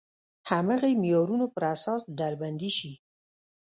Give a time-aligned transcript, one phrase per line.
[0.49, 2.93] هماغه معیارونو پر اساس ډلبندي شي.